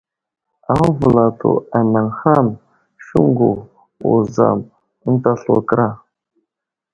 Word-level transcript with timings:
Aməvəlsto 0.71 1.51
anay 1.79 2.07
ham: 2.19 2.47
Siŋgu, 3.05 3.51
Wuzam 4.07 4.59
ənta 5.07 5.31
slu 5.41 5.55
kəra. 5.69 5.87